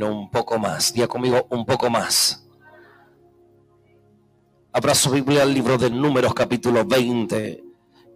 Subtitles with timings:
[0.00, 0.92] un poco más.
[0.92, 2.46] Día conmigo, un poco más.
[4.72, 7.62] Abra su Biblia al libro de Números, capítulo 20.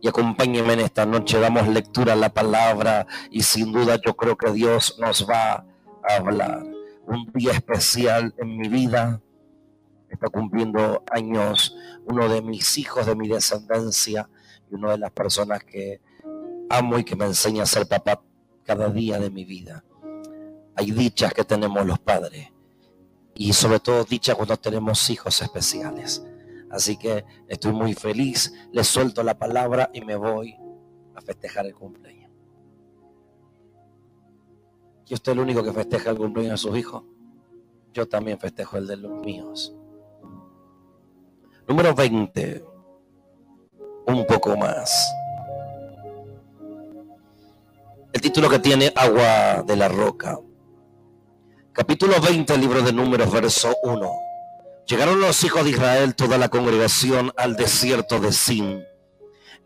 [0.01, 1.39] Y acompáñenme en esta noche.
[1.39, 3.07] Damos lectura a la palabra.
[3.31, 5.67] Y sin duda, yo creo que Dios nos va
[6.09, 6.65] a hablar.
[7.07, 9.21] Un día especial en mi vida.
[10.09, 14.29] Está cumpliendo años uno de mis hijos de mi descendencia
[14.71, 16.01] y una de las personas que
[16.71, 18.23] amo y que me enseña a ser papá
[18.65, 19.85] cada día de mi vida.
[20.77, 22.53] Hay dichas que tenemos los padres
[23.35, 26.25] y sobre todo dichas cuando tenemos hijos especiales.
[26.71, 30.57] Así que estoy muy feliz, le suelto la palabra y me voy
[31.15, 32.31] a festejar el cumpleaños.
[35.09, 37.05] ¿Y usted el único que festeja el cumpleaños de sus hijos?
[37.93, 39.75] Yo también festejo el de los míos.
[41.69, 42.65] Número 20.
[44.07, 45.13] Un poco más.
[48.13, 50.39] El título que tiene Agua de la Roca.
[51.77, 54.11] Capítulo 20, libro de Números, verso 1.
[54.87, 58.83] Llegaron los hijos de Israel, toda la congregación, al desierto de Sin.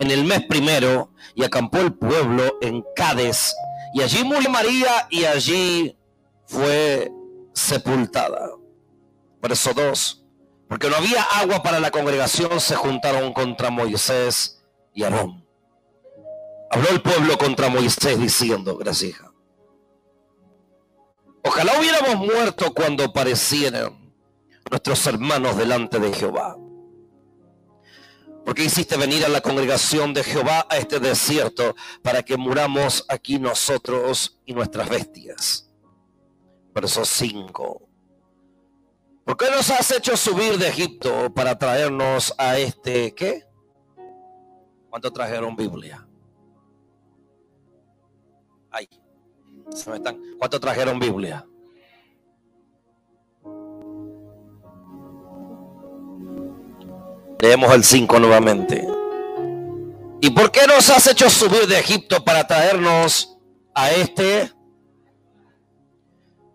[0.01, 3.55] En el mes primero, y acampó el pueblo en Cades,
[3.95, 5.97] y allí murió María, y allí
[6.47, 7.13] fue
[7.55, 8.41] sepultada.
[9.41, 10.25] Verso 2.
[10.69, 15.47] Porque no había agua para la congregación, se juntaron contra Moisés y Aarón.
[16.73, 19.30] Habló el pueblo contra Moisés diciendo, gracias.
[21.43, 24.15] Ojalá hubiéramos muerto cuando aparecieran
[24.71, 26.57] nuestros hermanos delante de Jehová.
[28.45, 33.39] Porque hiciste venir a la congregación de Jehová a este desierto para que muramos aquí
[33.39, 35.71] nosotros y nuestras bestias.
[36.75, 37.89] Verso 5.
[39.25, 43.45] ¿Por qué nos has hecho subir de Egipto para traernos a este qué?
[44.89, 46.07] ¿Cuánto trajeron Biblia?
[49.75, 50.17] Se.
[50.39, 51.47] ¿Cuántos trajeron Biblia?
[57.41, 58.87] Leemos el 5 nuevamente.
[60.21, 63.39] ¿Y por qué nos has hecho subir de Egipto para traernos
[63.75, 64.53] a este?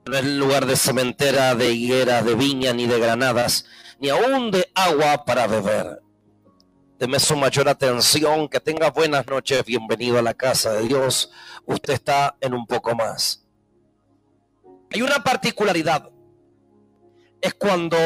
[0.05, 3.65] No es lugar de cementera, de higueras, de viña, ni de granadas,
[3.99, 6.04] ni aún de agua para beber.
[6.97, 11.29] Deme su mayor atención, que tenga buenas noches, bienvenido a la casa de Dios.
[11.65, 13.45] Usted está en un poco más.
[14.93, 16.09] Hay una particularidad.
[17.41, 17.97] Es cuando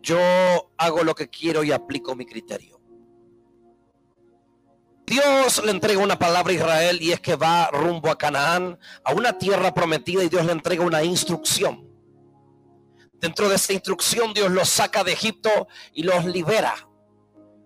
[0.00, 0.20] yo
[0.76, 2.80] hago lo que quiero y aplico mi criterio.
[5.04, 9.12] Dios le entrega una palabra a Israel y es que va rumbo a Canaán, a
[9.12, 11.90] una tierra prometida y Dios le entrega una instrucción.
[13.14, 16.86] Dentro de esa instrucción Dios los saca de Egipto y los libera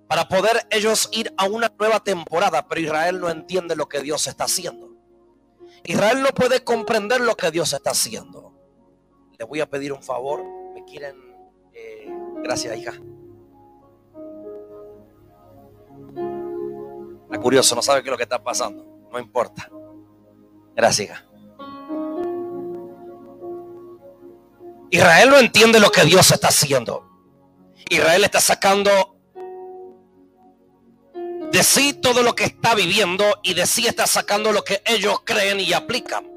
[0.08, 4.26] para poder ellos ir a una nueva temporada, pero Israel no entiende lo que Dios
[4.26, 4.94] está haciendo.
[5.84, 8.52] Israel no puede comprender lo que Dios está haciendo.
[9.38, 10.42] Le voy a pedir un favor,
[10.74, 11.16] me quieren...
[11.72, 12.08] Eh,
[12.42, 12.92] gracias, hija.
[17.24, 18.84] Está curioso, no sabe qué es lo que está pasando.
[19.10, 19.68] No importa.
[20.74, 21.26] Gracias, hija.
[24.90, 27.10] Israel no entiende lo que Dios está haciendo.
[27.90, 29.13] Israel está sacando
[31.54, 35.20] de sí todo lo que está viviendo y de sí está sacando lo que ellos
[35.24, 36.28] creen y aplican.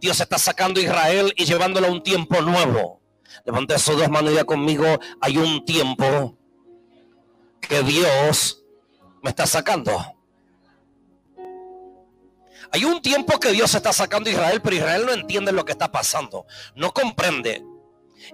[0.00, 3.02] Dios está sacando a Israel y llevándolo a un tiempo nuevo.
[3.44, 4.86] Levante sus dos manos ya conmigo.
[5.20, 6.38] Hay un tiempo
[7.60, 8.64] que Dios
[9.22, 10.02] me está sacando.
[12.72, 15.72] Hay un tiempo que Dios está sacando a Israel, pero Israel no entiende lo que
[15.72, 16.46] está pasando.
[16.74, 17.62] No comprende.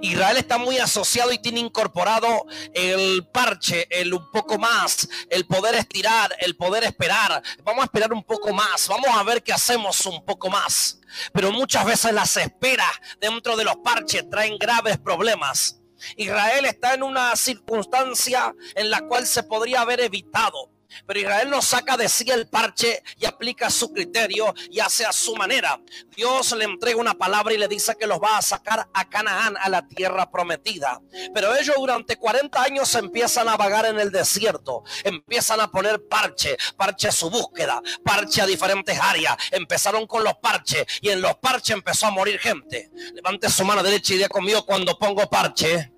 [0.01, 5.75] Israel está muy asociado y tiene incorporado el parche, el un poco más, el poder
[5.75, 7.43] estirar, el poder esperar.
[7.63, 11.01] Vamos a esperar un poco más, vamos a ver qué hacemos un poco más.
[11.33, 12.91] Pero muchas veces las esperas
[13.21, 15.81] dentro de los parches traen graves problemas.
[16.17, 20.71] Israel está en una circunstancia en la cual se podría haber evitado.
[21.07, 25.13] Pero Israel no saca de sí el parche y aplica su criterio y hace a
[25.13, 25.81] su manera.
[26.17, 29.57] Dios le entrega una palabra y le dice que los va a sacar a Canaán,
[29.59, 31.01] a la tierra prometida.
[31.35, 34.83] Pero ellos durante 40 años empiezan a vagar en el desierto.
[35.05, 39.37] Empiezan a poner parche, parche a su búsqueda, parche a diferentes áreas.
[39.51, 42.91] Empezaron con los parches y en los parches empezó a morir gente.
[43.15, 45.93] Levante su mano derecha y diga conmigo cuando pongo parche,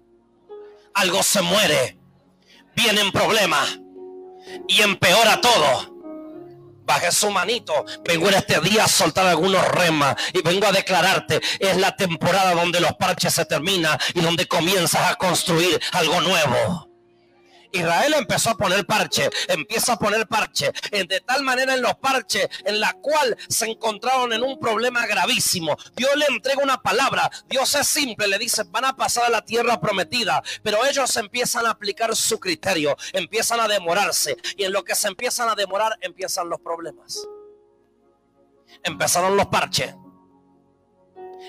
[0.95, 1.99] algo se muere.
[2.75, 3.79] Vienen problemas
[4.69, 5.93] y empeora todo.
[6.85, 7.85] Baje su manito.
[8.05, 12.55] Vengo en este día a soltar algunos remas y vengo a declararte, es la temporada
[12.55, 16.92] donde los parches se terminan y donde comienzas a construir algo nuevo.
[17.73, 22.49] Israel empezó a poner parche, empieza a poner parche, de tal manera en los parches
[22.65, 25.77] en la cual se encontraron en un problema gravísimo.
[25.97, 29.45] Dios le entrega una palabra, Dios es simple, le dice, van a pasar a la
[29.45, 34.85] tierra prometida, pero ellos empiezan a aplicar su criterio, empiezan a demorarse y en lo
[34.85, 37.27] que se empiezan a demorar empiezan los problemas.
[38.83, 39.95] Empezaron los parches.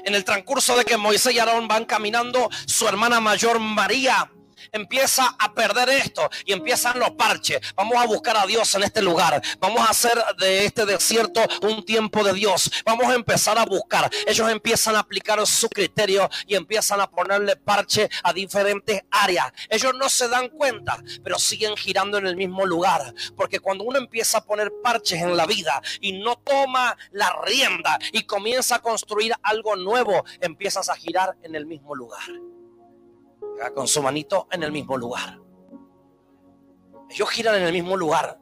[0.06, 4.32] En el transcurso de que Moisés y Aarón van caminando, su hermana mayor María
[4.74, 7.60] empieza a perder esto y empiezan los parches.
[7.76, 9.42] Vamos a buscar a Dios en este lugar.
[9.60, 12.70] Vamos a hacer de este desierto un tiempo de Dios.
[12.86, 14.10] Vamos a empezar a buscar.
[14.28, 19.52] Ellos empiezan a aplicar su criterio y empiezan a ponerle parche a diferentes áreas.
[19.70, 23.14] Ellos no se dan cuenta, pero siguen girando en el mismo lugar.
[23.36, 28.00] Porque cuando uno empieza a poner parches en la vida y no toma la rienda
[28.12, 32.24] y comienza a construir algo nuevo, empiezas a girar en el mismo lugar
[33.72, 35.40] con su manito en el mismo lugar.
[37.10, 38.40] Ellos giran en el mismo lugar.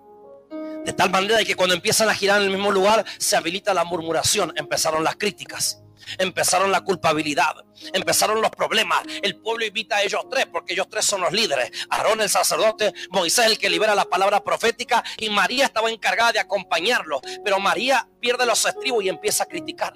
[0.86, 3.84] De tal manera que cuando empiezan a girar en el mismo lugar, se habilita la
[3.84, 4.54] murmuración.
[4.56, 5.84] Empezaron las críticas.
[6.18, 7.56] Empezaron la culpabilidad,
[7.94, 9.04] empezaron los problemas.
[9.22, 11.72] El pueblo invita a ellos tres, porque ellos tres son los líderes.
[11.90, 16.40] Aarón el sacerdote, Moisés el que libera la palabra profética y María estaba encargada de
[16.40, 17.22] acompañarlos.
[17.44, 19.94] Pero María pierde los estribos y empieza a criticar.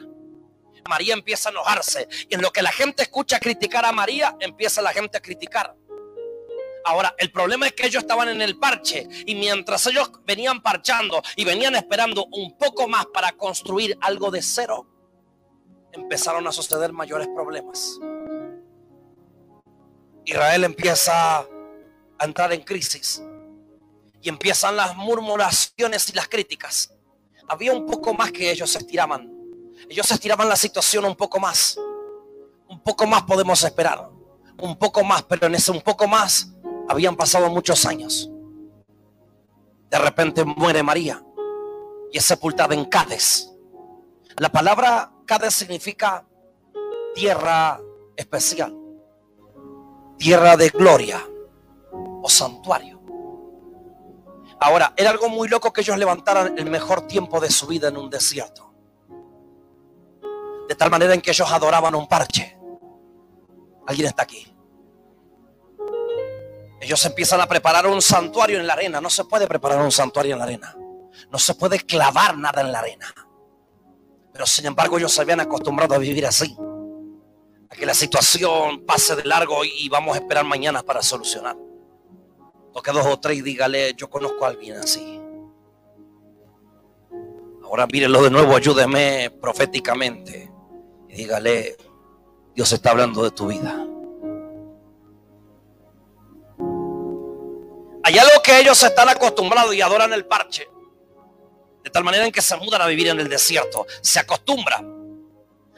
[0.88, 2.08] María empieza a enojarse.
[2.30, 5.76] Y en lo que la gente escucha criticar a María, empieza la gente a criticar.
[6.86, 11.22] Ahora, el problema es que ellos estaban en el parche y mientras ellos venían parchando
[11.36, 14.86] y venían esperando un poco más para construir algo de cero,
[15.92, 18.00] empezaron a suceder mayores problemas.
[20.26, 21.48] Israel empieza a
[22.22, 23.24] entrar en crisis
[24.22, 26.94] y empiezan las murmuraciones y las críticas.
[27.48, 29.35] Había un poco más que ellos se estiraban
[29.90, 31.78] ellos estiraban la situación un poco más.
[32.68, 34.10] Un poco más podemos esperar.
[34.58, 36.52] Un poco más, pero en ese un poco más
[36.88, 38.30] habían pasado muchos años.
[39.90, 41.24] De repente muere María
[42.12, 43.50] y es sepultada en Cádiz.
[44.38, 46.26] La palabra Cádiz significa
[47.14, 47.80] tierra
[48.16, 48.76] especial,
[50.18, 51.22] tierra de gloria
[52.22, 53.02] o santuario.
[54.60, 57.98] Ahora, era algo muy loco que ellos levantaran el mejor tiempo de su vida en
[57.98, 58.65] un desierto.
[60.68, 62.58] De tal manera en que ellos adoraban un parche.
[63.88, 64.52] Alguien está aquí.
[66.82, 69.00] Ellos empiezan a preparar un santuario en la arena.
[69.02, 70.76] No se puede preparar un santuario en la arena.
[71.32, 73.14] No se puede clavar nada en la arena.
[74.34, 76.56] Pero sin embargo ellos se habían acostumbrado a vivir así.
[77.70, 81.56] A que la situación pase de largo y vamos a esperar mañana para solucionar.
[82.74, 85.22] Toque dos o tres y dígale, yo conozco a alguien así.
[87.64, 90.55] Ahora mírenlo de nuevo, ayúdeme proféticamente
[91.16, 91.78] dígale,
[92.54, 93.86] Dios está hablando de tu vida.
[98.04, 100.70] Hay algo que ellos están acostumbrados y adoran el parche.
[101.84, 103.88] De tal manera en que se mudan a vivir en el desierto.
[104.02, 104.94] Se acostumbran.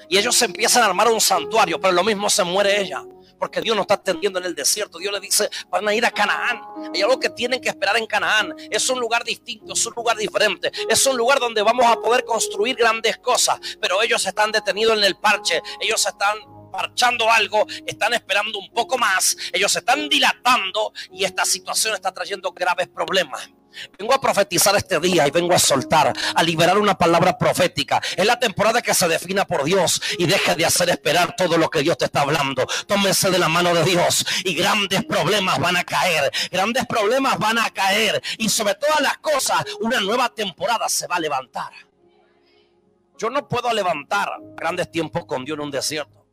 [0.09, 3.03] Y ellos empiezan a armar un santuario, pero lo mismo se muere ella
[3.37, 4.97] porque Dios no está atendiendo en el desierto.
[4.97, 6.61] Dios le dice, van a ir a Canaán.
[6.93, 8.53] Hay algo que tienen que esperar en Canaán.
[8.69, 10.71] Es un lugar distinto, es un lugar diferente.
[10.89, 13.59] Es un lugar donde vamos a poder construir grandes cosas.
[13.81, 15.61] Pero ellos están detenidos en el parche.
[15.81, 16.37] Ellos están
[16.71, 22.51] parchando algo, están esperando un poco más, ellos están dilatando y esta situación está trayendo
[22.51, 23.49] graves problemas.
[23.97, 28.01] Vengo a profetizar este día y vengo a soltar, a liberar una palabra profética.
[28.15, 31.69] Es la temporada que se defina por Dios y deje de hacer esperar todo lo
[31.69, 32.65] que Dios te está hablando.
[32.87, 36.31] Tómense de la mano de Dios y grandes problemas van a caer.
[36.51, 38.21] Grandes problemas van a caer.
[38.37, 41.71] Y sobre todas las cosas, una nueva temporada se va a levantar.
[43.17, 46.25] Yo no puedo levantar grandes tiempos con Dios en un desierto.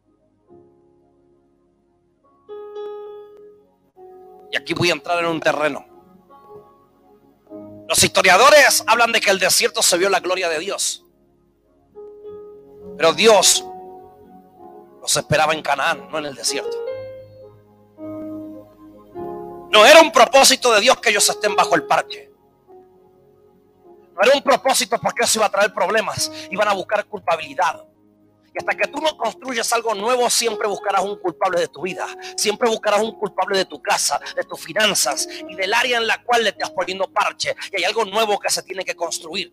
[4.53, 5.94] Y aquí voy a entrar en un terreno
[7.95, 11.05] los historiadores hablan de que el desierto se vio la gloria de Dios.
[12.97, 13.65] Pero Dios
[15.01, 16.77] los esperaba en Canaán, no en el desierto.
[19.71, 22.33] No era un propósito de Dios que ellos estén bajo el parque.
[24.13, 26.33] No era un propósito porque eso iba a traer problemas.
[26.51, 27.85] Iban a buscar culpabilidad.
[28.55, 32.07] Y hasta que tú no construyes algo nuevo, siempre buscarás un culpable de tu vida.
[32.37, 36.23] Siempre buscarás un culpable de tu casa, de tus finanzas y del área en la
[36.23, 37.57] cual le estás poniendo parche.
[37.73, 39.53] Y hay algo nuevo que se tiene que construir.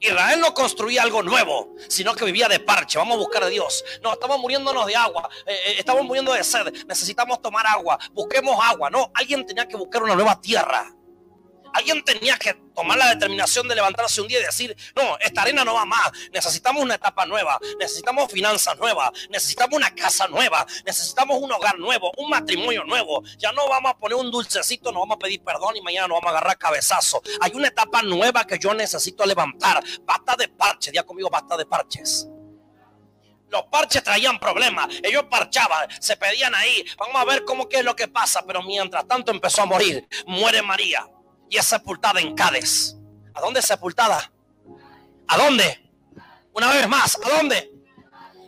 [0.00, 2.98] Israel no construía algo nuevo, sino que vivía de parche.
[2.98, 3.84] Vamos a buscar a Dios.
[4.02, 5.28] No, estamos muriéndonos de agua.
[5.46, 6.72] Eh, eh, estamos muriendo de sed.
[6.86, 7.98] Necesitamos tomar agua.
[8.12, 8.88] Busquemos agua.
[8.88, 10.90] No, alguien tenía que buscar una nueva tierra.
[11.72, 15.64] Alguien tenía que tomar la determinación de levantarse un día y decir, no, esta arena
[15.64, 21.38] no va más, necesitamos una etapa nueva, necesitamos finanzas nuevas, necesitamos una casa nueva, necesitamos
[21.40, 23.22] un hogar nuevo, un matrimonio nuevo.
[23.38, 26.16] Ya no vamos a poner un dulcecito, no vamos a pedir perdón y mañana nos
[26.16, 27.22] vamos a agarrar cabezazo.
[27.40, 29.82] Hay una etapa nueva que yo necesito levantar.
[30.02, 32.28] Basta de parches, ya conmigo basta de parches.
[33.50, 34.88] Los parches traían problemas.
[35.02, 36.84] Ellos parchaban, se pedían ahí.
[36.96, 38.44] Vamos a ver cómo es lo que pasa.
[38.46, 40.06] Pero mientras tanto empezó a morir.
[40.26, 41.04] Muere María
[41.50, 42.96] y es sepultada en Cádiz.
[43.34, 44.32] ¿A dónde es sepultada?
[45.26, 45.90] ¿A dónde?
[46.54, 47.70] Una vez más, ¿a dónde?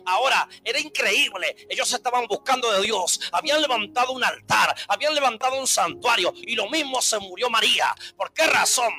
[0.05, 1.55] Ahora, era increíble.
[1.69, 3.19] Ellos estaban buscando de Dios.
[3.31, 4.75] Habían levantado un altar.
[4.87, 6.33] Habían levantado un santuario.
[6.35, 7.93] Y lo mismo se murió María.
[8.17, 8.91] ¿Por qué razón?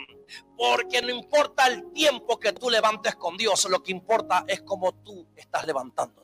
[0.57, 3.67] Porque no importa el tiempo que tú levantes con Dios.
[3.69, 6.24] Lo que importa es cómo tú estás levantándote.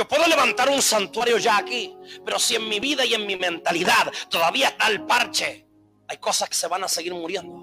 [0.00, 1.94] Yo puedo levantar un santuario ya aquí.
[2.24, 5.66] Pero si en mi vida y en mi mentalidad todavía está el parche.
[6.08, 7.54] Hay cosas que se van a seguir muriendo.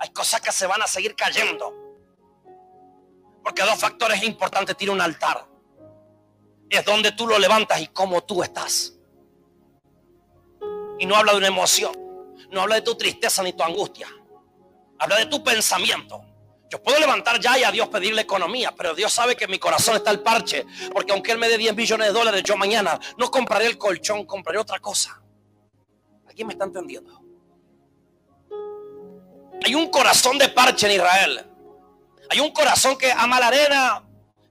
[0.00, 1.72] Hay cosas que se van a seguir cayendo.
[3.44, 5.46] Porque dos factores importantes tiene un altar.
[6.68, 8.94] Es donde tú lo levantas y cómo tú estás.
[10.98, 11.92] Y no habla de una emoción.
[12.50, 14.08] No habla de tu tristeza ni tu angustia.
[14.98, 16.24] Habla de tu pensamiento.
[16.68, 19.58] Yo puedo levantar ya y a Dios pedirle economía, pero Dios sabe que en mi
[19.58, 20.66] corazón está el parche.
[20.92, 24.24] Porque aunque Él me dé 10 millones de dólares, yo mañana no compraré el colchón,
[24.24, 25.22] compraré otra cosa.
[26.26, 27.22] ¿Alguien me está entendiendo?
[29.64, 31.46] Hay un corazón de parche en Israel.
[32.30, 34.02] Hay un corazón que ama la arena.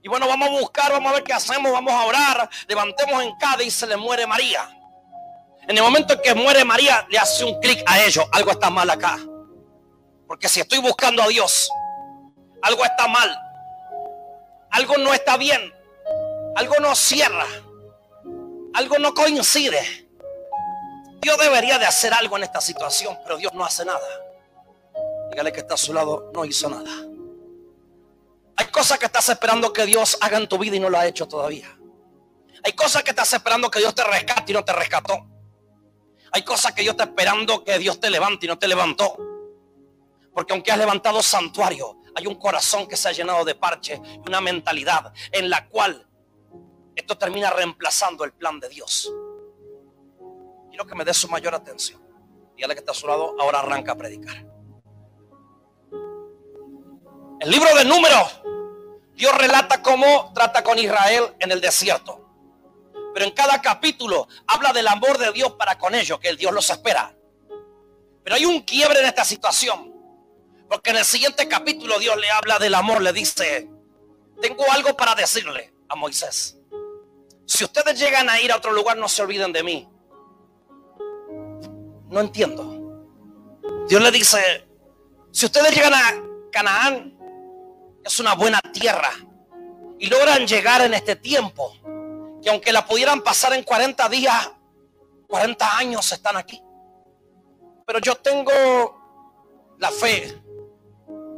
[0.02, 2.48] Y bueno, vamos a buscar, vamos a ver qué hacemos, vamos a orar.
[2.66, 4.68] Levantemos en cada y se le muere María.
[5.68, 8.24] En el momento en que muere María, le hace un clic a ellos.
[8.32, 9.18] Algo está mal acá.
[10.26, 11.68] Porque si estoy buscando a Dios,
[12.62, 13.38] algo está mal.
[14.70, 15.72] Algo no está bien.
[16.56, 17.46] Algo no cierra.
[18.74, 20.06] Algo no coincide.
[21.20, 24.06] Dios debería de hacer algo en esta situación, pero Dios no hace nada.
[25.30, 26.90] Dígale que está a su lado, no hizo nada.
[28.56, 31.06] Hay cosas que estás esperando que Dios haga en tu vida y no lo ha
[31.06, 31.76] hecho todavía.
[32.64, 35.26] Hay cosas que estás esperando que Dios te rescate y no te rescató.
[36.32, 39.16] Hay cosas que Dios está esperando que Dios te levante y no te levantó.
[40.36, 44.28] Porque aunque has levantado santuario, hay un corazón que se ha llenado de parche y
[44.28, 46.06] una mentalidad en la cual
[46.94, 49.10] esto termina reemplazando el plan de Dios.
[50.68, 52.02] Quiero que me dé su mayor atención.
[52.54, 54.36] Dígale que está a su lado, ahora arranca a predicar.
[57.40, 58.42] El libro de números,
[59.14, 62.28] Dios relata cómo trata con Israel en el desierto.
[63.14, 66.52] Pero en cada capítulo habla del amor de Dios para con ellos, que el Dios
[66.52, 67.16] los espera.
[68.22, 69.95] Pero hay un quiebre en esta situación.
[70.68, 73.68] Porque en el siguiente capítulo Dios le habla del amor, le dice,
[74.40, 76.58] tengo algo para decirle a Moisés.
[77.46, 79.88] Si ustedes llegan a ir a otro lugar, no se olviden de mí.
[82.08, 82.76] No entiendo.
[83.88, 84.66] Dios le dice,
[85.30, 87.16] si ustedes llegan a Canaán,
[88.04, 89.10] es una buena tierra.
[89.98, 91.72] Y logran llegar en este tiempo.
[92.42, 94.50] Que aunque la pudieran pasar en 40 días,
[95.28, 96.60] 40 años están aquí.
[97.86, 100.42] Pero yo tengo la fe,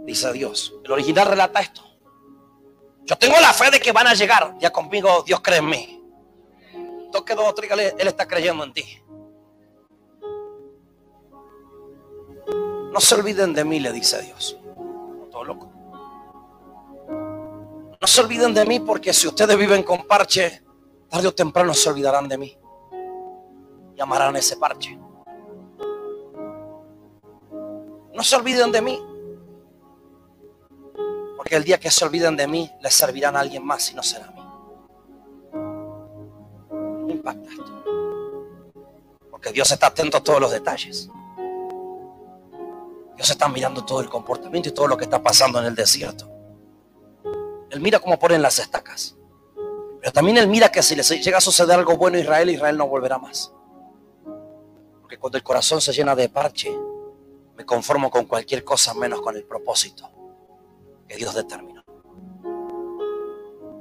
[0.08, 0.74] dice Dios.
[0.84, 1.82] El original relata esto.
[3.04, 4.54] Yo tengo la fe de que van a llegar.
[4.58, 6.02] Ya conmigo Dios cree en mí.
[7.12, 9.02] Toque dos, trígale, Él está creyendo en ti.
[12.92, 14.58] No se olviden de mí, le dice Dios.
[15.30, 15.72] Todo loco.
[18.00, 20.62] No se olviden de mí porque si ustedes viven con parche,
[21.08, 22.58] tarde o temprano se olvidarán de mí.
[23.94, 24.98] Y amarán ese parche.
[28.14, 28.98] No se olviden de mí.
[31.48, 34.02] Porque el día que se olviden de mí, les servirán a alguien más y no
[34.02, 34.42] será a mí.
[36.70, 37.84] No impacta esto.
[39.30, 41.08] Porque Dios está atento a todos los detalles.
[43.16, 46.30] Dios está mirando todo el comportamiento y todo lo que está pasando en el desierto.
[47.70, 49.16] Él mira cómo ponen las estacas.
[50.00, 52.76] Pero también Él mira que si le llega a suceder algo bueno a Israel, Israel
[52.76, 53.54] no volverá más.
[55.00, 56.78] Porque cuando el corazón se llena de parche,
[57.56, 60.17] me conformo con cualquier cosa menos con el propósito
[61.08, 61.82] que Dios determinó.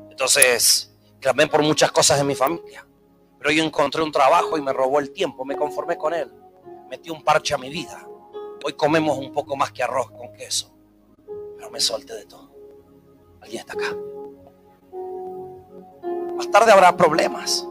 [0.09, 2.87] Entonces, clamé por muchas cosas en mi familia.
[3.37, 5.45] Pero yo encontré un trabajo y me robó el tiempo.
[5.45, 6.31] Me conformé con él.
[6.89, 8.07] Metí un parche a mi vida.
[8.65, 10.73] Hoy comemos un poco más que arroz con queso.
[11.55, 12.51] Pero me solté de todo.
[13.41, 13.95] Alguien está acá.
[16.35, 17.67] Más tarde habrá problemas.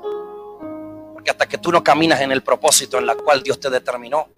[1.13, 4.29] Porque hasta que tú no caminas en el propósito en la cual Dios te determinó,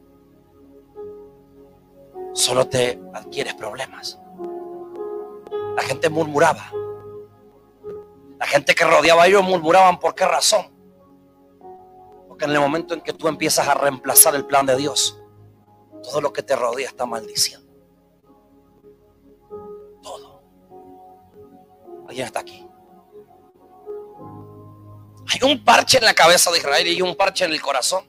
[2.32, 4.18] solo te adquieres problemas.
[5.78, 6.72] La gente murmuraba.
[8.40, 10.66] La gente que rodeaba a ellos murmuraban por qué razón.
[12.26, 15.22] Porque en el momento en que tú empiezas a reemplazar el plan de Dios,
[16.02, 17.72] todo lo que te rodea está maldiciendo.
[20.02, 20.42] Todo.
[22.08, 22.68] Alguien está aquí.
[25.32, 28.04] Hay un parche en la cabeza de Israel y hay un parche en el corazón.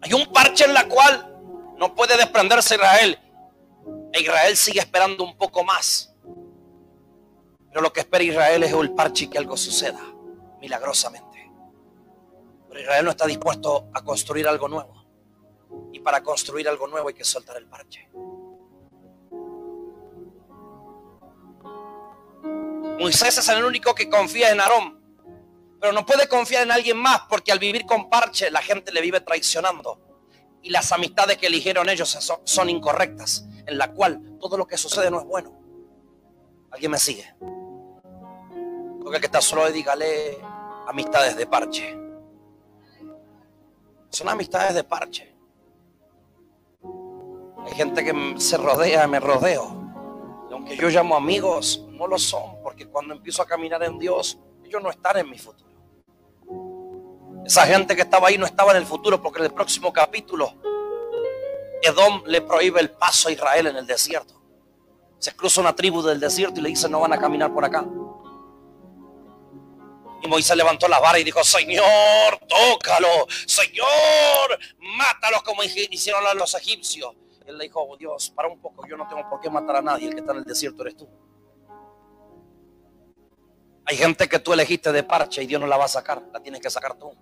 [0.00, 1.30] Hay un parche en la cual
[1.76, 3.18] no puede desprenderse Israel.
[4.20, 6.14] Israel sigue esperando un poco más.
[7.68, 10.00] Pero lo que espera Israel es el parche que algo suceda
[10.60, 11.52] milagrosamente.
[12.68, 15.04] Pero Israel no está dispuesto a construir algo nuevo.
[15.92, 18.08] Y para construir algo nuevo hay que soltar el parche.
[22.98, 25.00] Moisés es el único que confía en Aarón.
[25.80, 29.00] Pero no puede confiar en alguien más porque al vivir con parche la gente le
[29.00, 30.00] vive traicionando.
[30.62, 33.46] Y las amistades que eligieron ellos son, incorrectas.
[33.66, 35.52] En la cual todo lo que sucede no es bueno.
[36.70, 37.34] ¿Alguien me sigue?
[39.00, 40.38] Porque el que está solo dígale
[40.86, 41.98] amistades de parche.
[44.10, 45.34] Son amistades de parche.
[47.64, 49.84] Hay gente que se rodea, me rodeo.
[50.50, 54.38] Y aunque yo llamo amigos, no lo son, porque cuando empiezo a caminar en Dios,
[54.64, 55.70] ellos no están en mi futuro.
[57.44, 60.54] Esa gente que estaba ahí no estaba en el futuro, porque en el próximo capítulo,
[61.84, 64.40] Edom le prohíbe el paso a Israel en el desierto.
[65.18, 67.84] Se cruza una tribu del desierto y le dice, no van a caminar por acá.
[70.22, 71.84] Y Moisés levantó la vara y dijo, Señor,
[72.48, 74.58] tócalo, Señor,
[74.96, 77.14] mátalos como hicieron los egipcios.
[77.46, 79.82] Él le dijo, oh, Dios, para un poco, yo no tengo por qué matar a
[79.82, 81.08] nadie, el que está en el desierto eres tú.
[83.86, 86.40] Hay gente que tú elegiste de parche y Dios no la va a sacar, la
[86.40, 87.12] tienes que sacar tú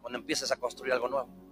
[0.00, 1.47] cuando empieces a construir algo nuevo.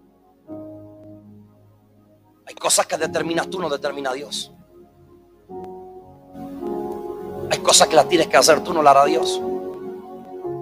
[2.46, 4.52] Hay cosas que determinas tú, no determina Dios.
[7.50, 9.40] Hay cosas que las tienes que hacer tú, no las hará Dios.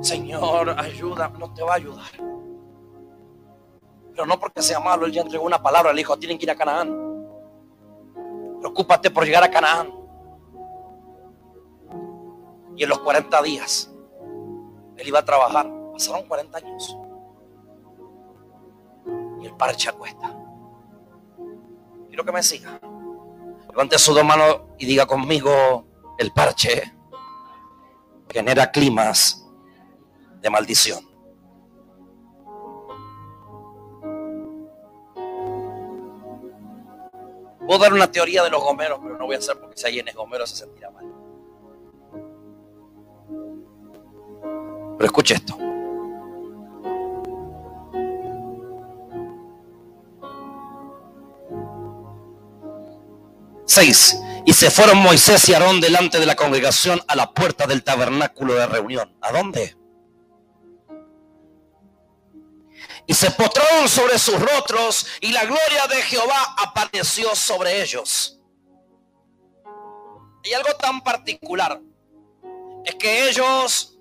[0.01, 2.11] Señor, ayuda, no te va a ayudar.
[4.13, 6.51] Pero no porque sea malo, él ya entregó una palabra, le dijo, tienen que ir
[6.51, 7.27] a Canaán.
[8.61, 9.93] Preocúpate por llegar a Canaán.
[12.77, 13.93] Y en los 40 días,
[14.97, 15.71] él iba a trabajar.
[15.93, 16.99] Pasaron 40 años.
[19.41, 20.44] Y el parche acuesta.
[22.15, 22.81] Quiero que me siga.
[23.71, 25.85] Levante sus dos manos y diga conmigo,
[26.17, 26.95] el parche
[28.31, 29.45] genera climas
[30.41, 31.05] de maldición.
[37.67, 40.07] Puedo dar una teoría de los gomeros, pero no voy a hacer porque si alguien
[40.07, 41.07] es gomero se sentirá mal.
[44.99, 45.74] Pero escuche esto.
[54.47, 58.55] Y se fueron Moisés y Aarón delante de la congregación a la puerta del tabernáculo
[58.55, 59.17] de reunión.
[59.21, 59.77] ¿A dónde?
[63.07, 68.41] y se postraron sobre sus rostros y la gloria de Jehová apareció sobre ellos.
[70.45, 71.81] Hay algo tan particular,
[72.85, 73.99] es que ellos,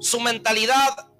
[0.00, 1.11] su mentalidad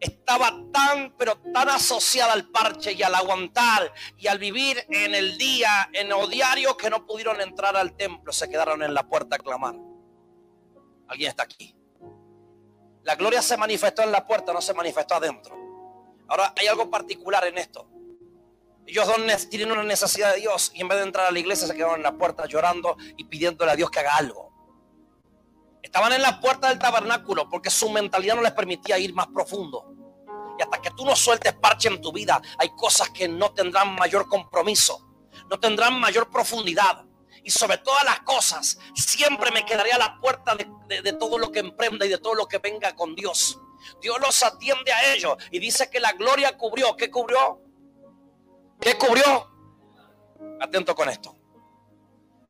[0.00, 5.38] estaba tan, pero tan asociada al parche y al aguantar y al vivir en el
[5.38, 9.36] día, en el diario, que no pudieron entrar al templo, se quedaron en la puerta
[9.36, 9.74] a clamar.
[11.08, 11.74] ¿Alguien está aquí?
[13.02, 15.56] La gloria se manifestó en la puerta, no se manifestó adentro.
[16.28, 17.88] Ahora hay algo particular en esto.
[18.86, 19.08] Ellos
[19.50, 21.96] tienen una necesidad de Dios y en vez de entrar a la iglesia se quedaron
[21.96, 24.47] en la puerta llorando y pidiéndole a Dios que haga algo.
[25.82, 29.94] Estaban en la puerta del tabernáculo porque su mentalidad no les permitía ir más profundo.
[30.58, 33.94] Y hasta que tú no sueltes parche en tu vida, hay cosas que no tendrán
[33.94, 35.08] mayor compromiso,
[35.48, 37.04] no tendrán mayor profundidad.
[37.44, 41.52] Y sobre todas las cosas, siempre me quedaré a la puerta de, de todo lo
[41.52, 43.58] que emprenda y de todo lo que venga con Dios.
[44.00, 46.96] Dios los atiende a ellos y dice que la gloria cubrió.
[46.96, 47.62] ¿Qué cubrió?
[48.80, 49.48] ¿Qué cubrió?
[50.60, 51.36] Atento con esto.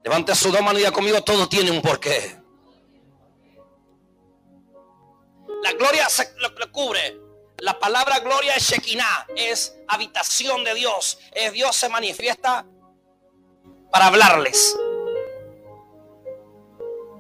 [0.02, 2.40] Levante su dos manos y diga conmigo, todo tiene un porqué.
[5.62, 7.18] La gloria se lo, cubre.
[7.58, 11.18] La palabra gloria es Shekinah, es habitación de Dios.
[11.32, 12.64] Es Dios se manifiesta
[13.90, 14.76] para hablarles.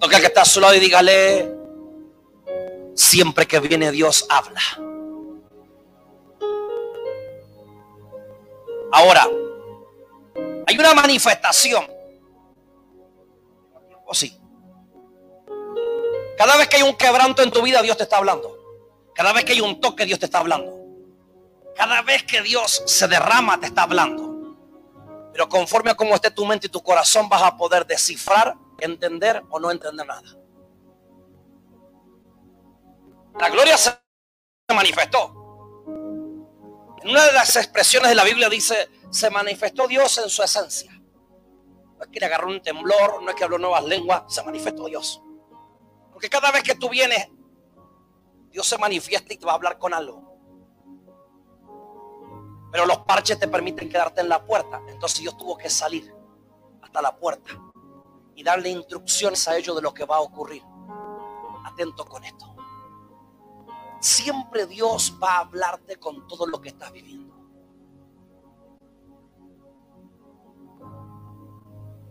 [0.00, 1.58] Toca que está a su lado y dígale,
[2.94, 4.60] Siempre que viene Dios habla.
[8.90, 9.28] Ahora,
[10.66, 11.86] hay una manifestación.
[14.04, 14.37] ¿O sí?
[16.38, 18.56] Cada vez que hay un quebranto en tu vida, Dios te está hablando.
[19.12, 20.72] Cada vez que hay un toque, Dios te está hablando.
[21.74, 24.56] Cada vez que Dios se derrama, te está hablando.
[25.32, 29.42] Pero conforme a cómo esté tu mente y tu corazón, vas a poder descifrar, entender
[29.50, 30.22] o no entender nada.
[33.40, 33.92] La gloria se
[34.72, 35.34] manifestó.
[37.02, 40.92] En una de las expresiones de la Biblia dice, se manifestó Dios en su esencia.
[40.92, 44.86] No es que le agarró un temblor, no es que habló nuevas lenguas, se manifestó
[44.86, 45.20] Dios.
[46.18, 47.28] Porque cada vez que tú vienes,
[48.50, 50.36] Dios se manifiesta y te va a hablar con algo.
[52.72, 54.82] Pero los parches te permiten quedarte en la puerta.
[54.88, 56.12] Entonces Dios tuvo que salir
[56.82, 57.52] hasta la puerta
[58.34, 60.64] y darle instrucciones a ellos de lo que va a ocurrir.
[61.64, 62.52] Atento con esto.
[64.00, 67.32] Siempre Dios va a hablarte con todo lo que estás viviendo.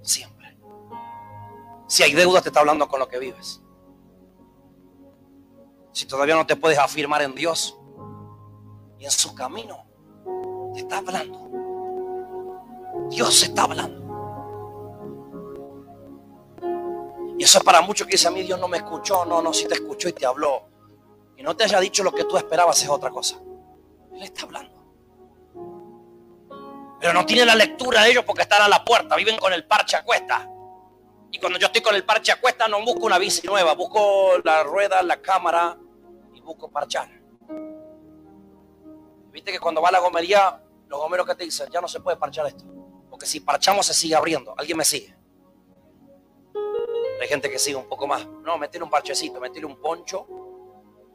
[0.01, 0.57] Siempre.
[1.89, 3.61] Si hay deuda, te está hablando con lo que vives.
[5.97, 7.75] Si todavía no te puedes afirmar en Dios
[8.99, 9.83] y en su camino,
[10.75, 11.49] te está hablando.
[13.09, 14.05] Dios está hablando.
[17.39, 19.25] Y eso es para muchos que dicen a mí, Dios no me escuchó.
[19.25, 20.69] No, no, si te escuchó y te habló.
[21.35, 23.39] Y no te haya dicho lo que tú esperabas es otra cosa.
[24.13, 24.77] Él está hablando.
[26.99, 29.65] Pero no tiene la lectura de ellos porque están a la puerta, viven con el
[29.65, 30.47] parche a cuesta.
[31.31, 34.33] Y cuando yo estoy con el parche a cuesta no busco una bici nueva, busco
[34.43, 35.75] la rueda, la cámara
[36.47, 37.09] busco parchar.
[39.31, 42.17] Viste que cuando va la gomería, los gomeros que te dicen, ya no se puede
[42.17, 42.65] parchar esto.
[43.09, 44.55] Porque si parchamos se sigue abriendo.
[44.57, 45.15] ¿Alguien me sigue?
[47.21, 48.25] Hay gente que sigue un poco más.
[48.43, 50.25] No, metele un parchecito, metele un poncho,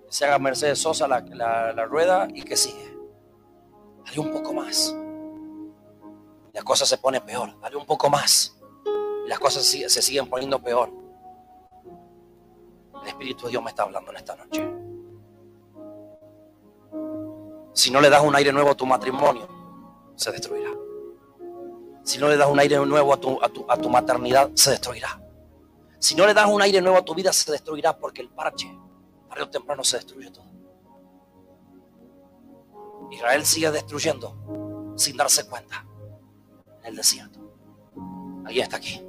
[0.06, 2.96] que se haga Mercedes Sosa la, rueda y que sigue.
[4.04, 4.94] Dale un poco más.
[6.52, 7.58] Las cosas se ponen peor.
[7.60, 8.56] Dale un poco más.
[9.26, 10.92] Las cosas se siguen poniendo peor.
[13.02, 14.81] El Espíritu de Dios me está hablando en esta noche.
[17.72, 19.48] Si no le das un aire nuevo a tu matrimonio,
[20.16, 20.70] se destruirá.
[22.04, 25.20] Si no le das un aire nuevo a tu, a tu maternidad, se destruirá.
[25.98, 28.76] Si no le das un aire nuevo a tu vida, se destruirá porque el parche,
[29.28, 30.44] tarde o temprano, se destruye todo.
[33.10, 35.84] Israel sigue destruyendo sin darse cuenta
[36.80, 37.38] en el desierto.
[38.44, 39.00] Alguien está aquí.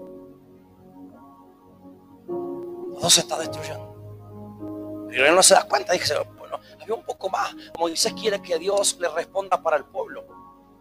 [2.28, 5.10] Todo se está destruyendo.
[5.12, 5.93] Israel no se da cuenta.
[5.93, 6.15] Dice,
[6.82, 7.56] había un poco más.
[7.80, 10.26] Moisés quiere que Dios le responda para el pueblo.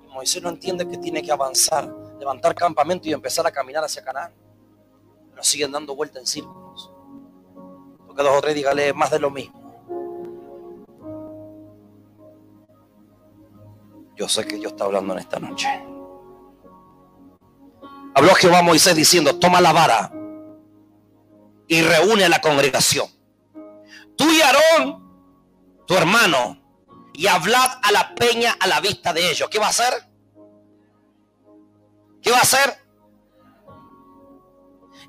[0.05, 4.03] Y Moisés no entiende que tiene que avanzar, levantar campamento y empezar a caminar hacia
[4.03, 4.33] Canaán
[5.43, 6.91] siguen dando vuelta en círculos.
[8.07, 9.61] Porque dos o tres dígale más de lo mismo.
[14.17, 15.67] Yo sé que Dios está hablando en esta noche.
[18.15, 20.13] Habló Jehová a Moisés diciendo, toma la vara
[21.67, 23.09] y reúne a la congregación.
[24.17, 25.12] Tú y Aarón,
[25.93, 26.59] tu hermano,
[27.13, 29.51] y hablad a la peña a la vista de ellos.
[29.51, 29.93] ¿Qué va a hacer?
[32.23, 32.79] ¿Qué va a hacer?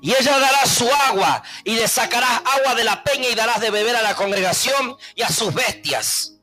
[0.02, 3.70] Y ella dará su agua y le sacarás agua de la peña y darás de
[3.70, 6.34] beber a la congregación y a sus bestias.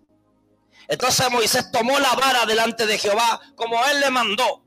[0.87, 4.65] Entonces Moisés tomó la vara delante de Jehová como él le mandó.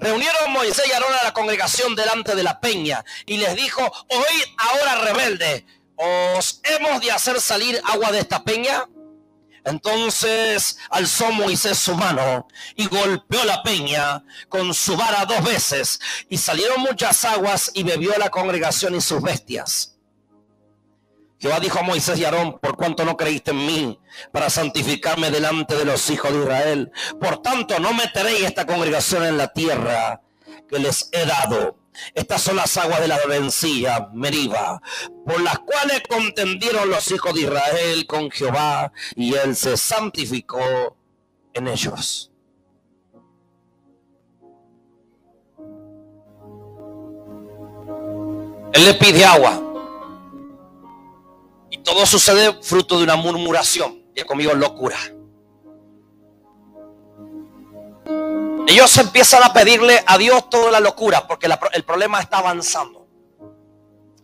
[0.00, 4.44] Reunieron Moisés y Aarón a la congregación delante de la peña y les dijo, oíd
[4.58, 5.66] ahora rebelde,
[6.00, 8.86] ¿os hemos de hacer salir agua de esta peña?
[9.64, 16.38] Entonces alzó Moisés su mano y golpeó la peña con su vara dos veces y
[16.38, 19.98] salieron muchas aguas y bebió la congregación y sus bestias.
[21.38, 25.74] Jehová dijo a Moisés y Aarón, por cuanto no creíste en mí para santificarme delante
[25.74, 30.20] de los hijos de Israel, por tanto no meteréis esta congregación en la tierra
[30.68, 31.79] que les he dado
[32.14, 34.80] estas son las aguas de la vencilla, Meriba,
[35.24, 40.96] por las cuales contendieron los hijos de Israel con Jehová y él se santificó
[41.54, 42.30] en ellos.
[48.72, 49.60] Él le pide agua.
[51.70, 54.02] Y todo sucede fruto de una murmuración.
[54.14, 54.96] Y conmigo locura.
[58.70, 63.04] Ellos empiezan a pedirle a Dios toda la locura porque el problema está avanzando.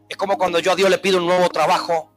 [0.09, 2.13] Es como cuando yo a Dios le pido un nuevo trabajo.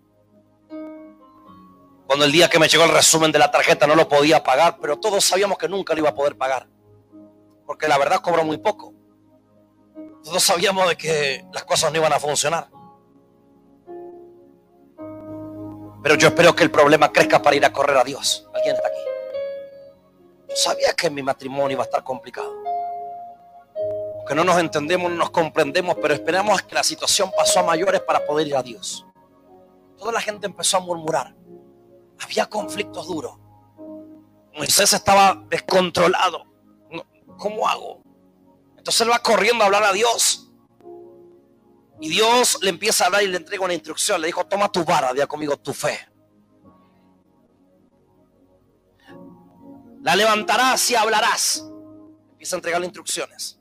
[2.06, 4.78] Cuando el día que me llegó el resumen de la tarjeta no lo podía pagar,
[4.80, 6.68] pero todos sabíamos que nunca lo iba a poder pagar.
[7.66, 8.94] Porque la verdad cobró muy poco.
[10.24, 12.70] Todos sabíamos de que las cosas no iban a funcionar.
[16.04, 18.48] Pero yo espero que el problema crezca para ir a correr a Dios.
[18.54, 19.19] ¿Alguien está aquí?
[20.56, 22.54] Sabía que mi matrimonio iba a estar complicado.
[24.28, 28.02] Que no nos entendemos, no nos comprendemos, pero esperamos que la situación pasó a mayores
[28.02, 29.06] para poder ir a Dios.
[29.98, 31.36] Toda la gente empezó a murmurar.
[32.20, 33.38] Había conflictos duros.
[34.56, 36.46] Moisés estaba descontrolado.
[37.38, 38.02] ¿Cómo hago?
[38.78, 40.52] Entonces él va corriendo a hablar a Dios.
[42.02, 44.22] Y Dios le empieza a hablar y le entrega una instrucción.
[44.22, 46.09] Le dijo, toma tu vara, día conmigo tu fe.
[50.02, 51.66] La levantarás y hablarás.
[52.32, 53.60] Empieza a entregarle instrucciones.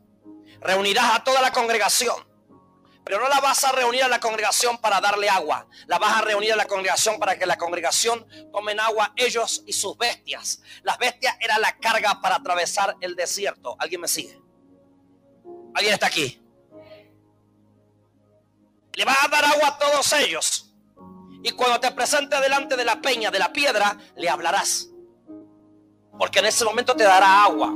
[0.61, 2.16] Reunirás a toda la congregación.
[3.05, 5.66] Pero no la vas a reunir a la congregación para darle agua.
[5.87, 9.72] La vas a reunir a la congregación para que la congregación tomen agua ellos y
[9.72, 10.61] sus bestias.
[10.83, 13.77] Las bestias eran la carga para atravesar el desierto.
[13.79, 14.38] ¿Alguien me sigue?
[15.74, 16.42] ¿Alguien está aquí?
[18.92, 20.74] Le vas a dar agua a todos ellos.
[21.42, 24.90] Y cuando te presente delante de la peña, de la piedra, le hablarás.
[26.18, 27.72] Porque en ese momento te dará agua.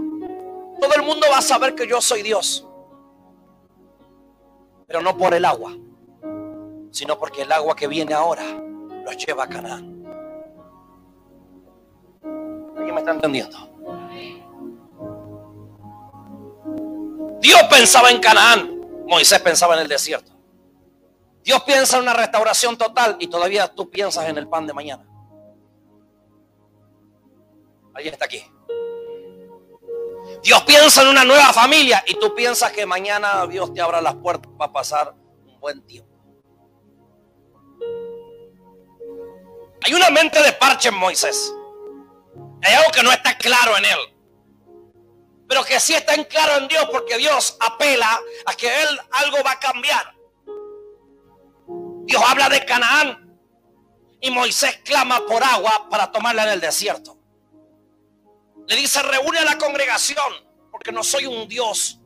[0.80, 2.66] Todo el mundo va a saber que yo soy Dios.
[4.86, 5.72] Pero no por el agua,
[6.90, 8.44] sino porque el agua que viene ahora
[9.04, 10.04] los lleva a Canaán.
[12.76, 13.56] ¿Alguien me está entendiendo?
[17.40, 20.32] Dios pensaba en Canaán, Moisés pensaba en el desierto.
[21.44, 25.11] Dios piensa en una restauración total y todavía tú piensas en el pan de mañana.
[27.94, 28.44] ¿Alguien está aquí?
[30.42, 34.14] Dios piensa en una nueva familia y tú piensas que mañana Dios te abra las
[34.16, 35.14] puertas para pasar
[35.46, 36.10] un buen tiempo.
[39.84, 41.52] Hay una mente de parche en Moisés.
[42.62, 43.98] Hay algo que no está claro en él.
[45.48, 49.38] Pero que sí está en claro en Dios porque Dios apela a que él algo
[49.44, 50.14] va a cambiar.
[52.04, 53.38] Dios habla de Canaán
[54.20, 57.21] y Moisés clama por agua para tomarla en el desierto.
[58.66, 60.32] Le dice, reúne a la congregación,
[60.70, 62.00] porque no soy un Dios,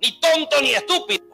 [0.00, 1.24] ni tonto ni estúpido,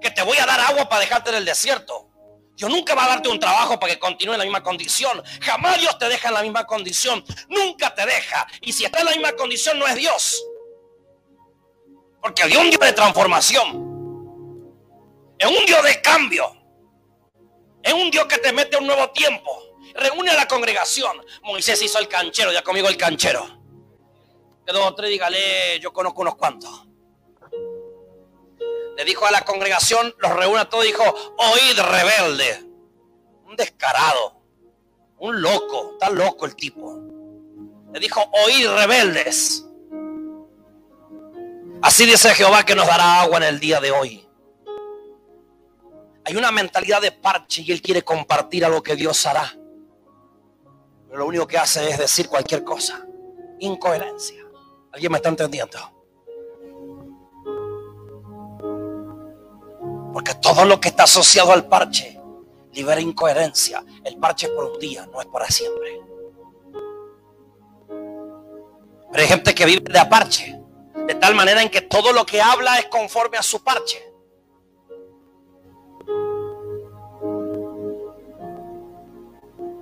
[0.00, 2.08] que te voy a dar agua para dejarte en el desierto.
[2.56, 5.22] Dios nunca va a darte un trabajo para que continúe en la misma condición.
[5.40, 7.24] Jamás Dios te deja en la misma condición.
[7.48, 8.46] Nunca te deja.
[8.60, 10.44] Y si está en la misma condición, no es Dios.
[12.20, 13.66] Porque Dios es un Dios de transformación.
[15.38, 16.56] Es un Dios de cambio.
[17.82, 21.24] Es un Dios que te mete un nuevo tiempo reúne a la congregación.
[21.42, 23.62] Moisés hizo el canchero, ya conmigo el canchero.
[24.66, 26.86] Dos o tres dígale, yo conozco unos cuantos.
[28.96, 32.64] Le dijo a la congregación, los reúne a todos, dijo, oíd rebelde.
[33.44, 34.40] Un descarado,
[35.18, 36.98] un loco, está loco el tipo.
[37.92, 39.66] Le dijo, oíd rebeldes.
[41.82, 44.26] Así dice Jehová que nos dará agua en el día de hoy.
[46.24, 49.52] Hay una mentalidad de parche y él quiere compartir a lo que Dios hará.
[51.12, 53.06] Lo único que hace es decir cualquier cosa.
[53.58, 54.42] Incoherencia.
[54.92, 55.78] ¿Alguien me está entendiendo?
[60.12, 62.18] Porque todo lo que está asociado al parche
[62.72, 63.84] libera incoherencia.
[64.04, 66.00] El parche es por un día, no es para siempre.
[69.10, 70.58] Pero hay gente que vive de aparche.
[71.06, 74.11] De tal manera en que todo lo que habla es conforme a su parche.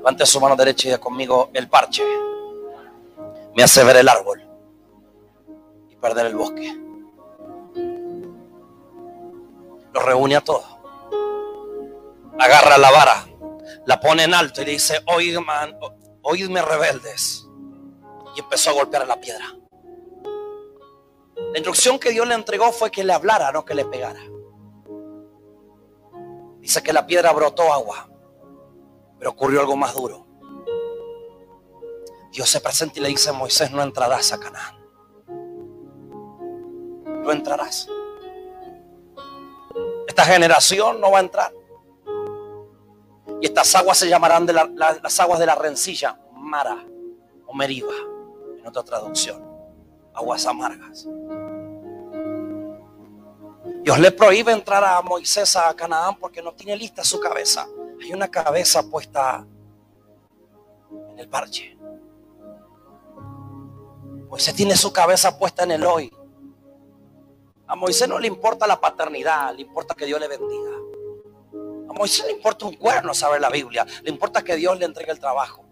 [0.01, 2.03] Levante su mano derecha y conmigo el parche.
[3.55, 4.43] Me hace ver el árbol
[5.91, 6.75] y perder el bosque.
[9.93, 10.65] Lo reúne a todos.
[12.39, 13.27] Agarra la vara,
[13.85, 15.53] la pone en alto y le dice, oídme,
[16.23, 17.47] oídme rebeldes.
[18.35, 19.45] Y empezó a golpear la piedra.
[21.53, 24.21] La instrucción que Dios le entregó fue que le hablara, no que le pegara.
[26.61, 28.09] Dice que la piedra brotó agua.
[29.21, 30.27] Pero ocurrió algo más duro.
[32.33, 34.75] Dios se presenta y le dice a Moisés, no entrarás a Canaán.
[37.23, 37.87] No entrarás.
[40.09, 41.53] Esta generación no va a entrar.
[43.43, 46.83] Y estas aguas se llamarán de las aguas de la rencilla, Mara
[47.47, 47.93] o Meriba,
[48.59, 49.45] en otra traducción.
[50.15, 51.07] Aguas amargas.
[53.83, 57.67] Dios le prohíbe entrar a Moisés a Canaán porque no tiene lista su cabeza.
[58.01, 59.47] Hay una cabeza puesta
[61.11, 61.77] en el parche.
[64.29, 66.13] Moisés tiene su cabeza puesta en el hoy.
[67.67, 70.71] A Moisés no le importa la paternidad, le importa que Dios le bendiga.
[71.89, 75.13] A Moisés le importa un cuerno saber la Biblia, le importa que Dios le entregue
[75.13, 75.70] el trabajo.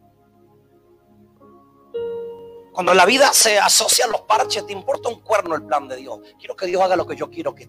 [2.78, 5.96] Cuando la vida se asocia a los parches, te importa un cuerno el plan de
[5.96, 6.20] Dios.
[6.38, 7.68] Quiero que Dios haga lo que yo quiero que,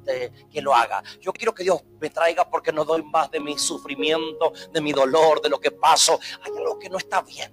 [0.51, 1.01] que lo haga.
[1.19, 4.93] Yo quiero que Dios me traiga porque no doy más de mi sufrimiento, de mi
[4.93, 6.19] dolor, de lo que paso.
[6.43, 7.51] Hay algo que no está bien.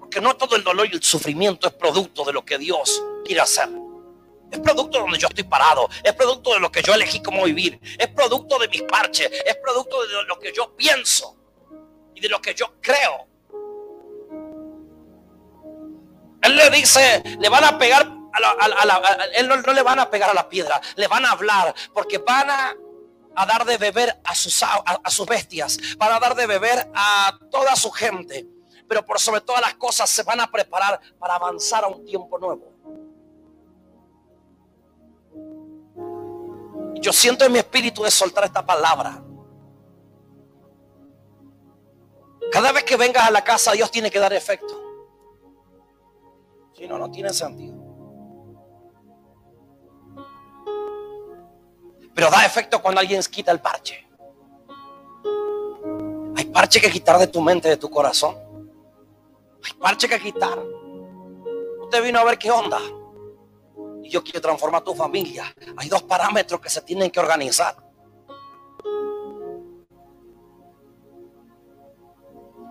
[0.00, 3.42] Porque no todo el dolor y el sufrimiento es producto de lo que Dios quiere
[3.42, 3.68] hacer.
[4.50, 5.88] Es producto de donde yo estoy parado.
[6.02, 7.78] Es producto de lo que yo elegí cómo vivir.
[7.96, 9.30] Es producto de mis parches.
[9.46, 11.36] Es producto de lo que yo pienso.
[12.12, 13.31] Y de lo que yo creo.
[16.42, 20.30] Él le dice, le van a pegar a la, él no, le van a pegar
[20.30, 22.74] a la piedra, le van a hablar, porque van a,
[23.46, 27.76] dar de beber a sus, a, sus bestias, van a dar de beber a toda
[27.76, 28.46] su gente.
[28.88, 32.38] pero por sobre todas las cosas se van a preparar para avanzar a un tiempo
[32.38, 32.72] nuevo.
[37.00, 39.22] Yo siento en mi espíritu de soltar esta palabra.
[42.52, 44.81] Cada vez que vengas a la casa, Dios tiene que dar efecto.
[46.74, 47.92] Si no, no tiene sentido.
[52.14, 54.06] Pero da efecto cuando alguien quita el parche.
[56.36, 58.36] Hay parche que quitar de tu mente, de tu corazón.
[59.64, 60.58] Hay parche que quitar.
[61.80, 62.78] Usted vino a ver qué onda.
[64.02, 65.44] Y yo quiero transformar tu familia.
[65.76, 67.76] Hay dos parámetros que se tienen que organizar.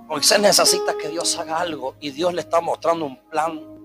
[0.07, 3.80] Moisés necesita que Dios haga algo y Dios le está mostrando un plan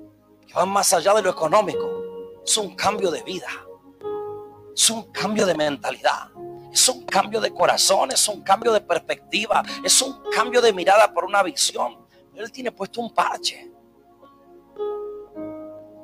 [0.47, 2.41] que va más allá de lo económico.
[2.45, 3.49] Es un cambio de vida.
[4.75, 6.31] Es un cambio de mentalidad.
[6.73, 11.11] Es un cambio de corazón, es un cambio de perspectiva, es un cambio de mirada
[11.11, 12.07] por una visión.
[12.35, 13.73] Él tiene puesto un parche.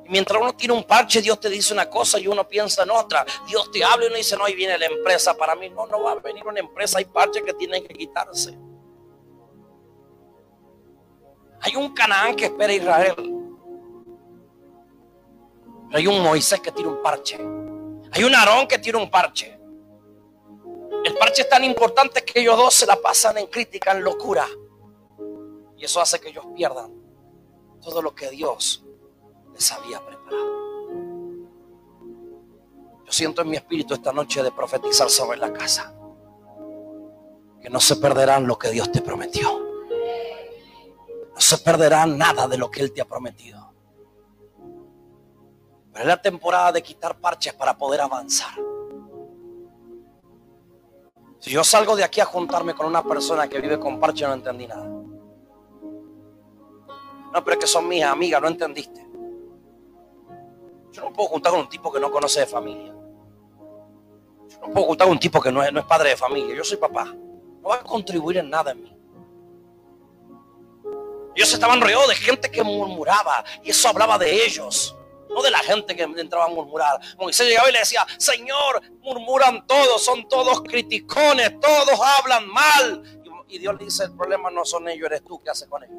[0.03, 2.89] Y mientras uno tiene un parche, Dios te dice una cosa y uno piensa en
[2.89, 3.23] otra.
[3.47, 5.35] Dios te habla y uno dice, no, ahí viene la empresa.
[5.35, 8.57] Para mí no, no va a venir una empresa, hay parches que tienen que quitarse.
[11.61, 13.42] Hay un Canaán que espera a Israel.
[15.93, 17.35] Hay un Moisés que tiene un parche.
[18.11, 19.59] Hay un Aarón que tiene un parche.
[21.05, 24.47] El parche es tan importante que ellos dos se la pasan en crítica, en locura.
[25.77, 26.91] Y eso hace que ellos pierdan
[27.79, 28.83] todo lo que Dios
[29.53, 30.53] les había preparado.
[33.05, 35.93] Yo siento en mi espíritu esta noche de profetizar sobre la casa.
[37.61, 39.59] Que no se perderán lo que Dios te prometió.
[41.35, 43.62] No se perderá nada de lo que Él te ha prometido.
[45.93, 48.53] Pero es la temporada de quitar parches para poder avanzar.
[51.39, 54.33] Si yo salgo de aquí a juntarme con una persona que vive con parche, no
[54.33, 54.85] entendí nada.
[57.33, 59.05] No, pero es que son mis amigas, no entendiste.
[60.91, 62.93] Yo no puedo juntar con un tipo que no conoce de familia.
[64.47, 66.55] Yo no puedo juntar con un tipo que no es, padre de familia.
[66.55, 67.05] Yo soy papá.
[67.05, 68.97] No va a contribuir en nada en mí.
[71.35, 74.95] Ellos estaban rodeados de gente que murmuraba y eso hablaba de ellos,
[75.33, 76.99] no de la gente que entraba a murmurar.
[77.17, 83.03] Moisés llegaba y le decía, Señor, murmuran todos, son todos criticones, todos hablan mal.
[83.47, 85.97] Y Dios le dice, el problema no son ellos, eres tú, ¿qué haces con ellos?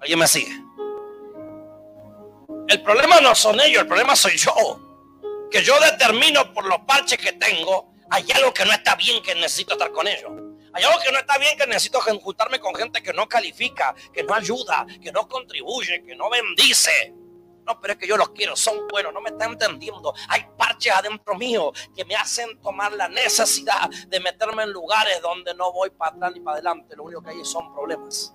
[0.00, 0.52] ¿Alguien me sigue?
[2.68, 4.52] El problema no son ellos, el problema soy yo.
[5.50, 9.34] Que yo determino por los parches que tengo, hay algo que no está bien que
[9.34, 10.30] necesito estar con ellos.
[10.72, 14.22] Hay algo que no está bien, que necesito juntarme con gente que no califica, que
[14.22, 17.14] no ayuda, que no contribuye, que no bendice.
[17.66, 20.14] No, pero es que yo los quiero, son buenos, no me está entendiendo.
[20.28, 25.52] Hay parches adentro mío que me hacen tomar la necesidad de meterme en lugares donde
[25.54, 26.94] no voy para atrás ni para adelante.
[26.94, 28.32] Lo único que hay son problemas.